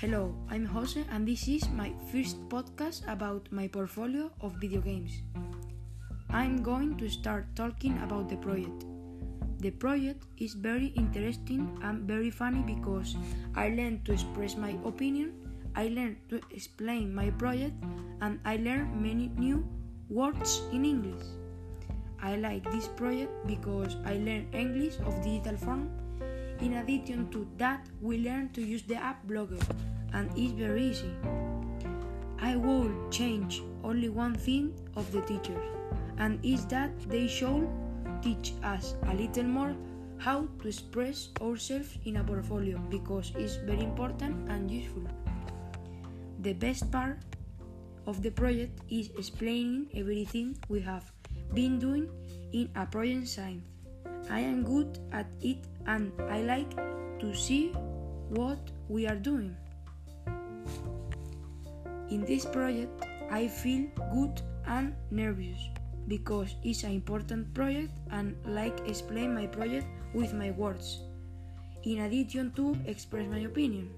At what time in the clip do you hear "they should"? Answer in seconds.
37.08-37.66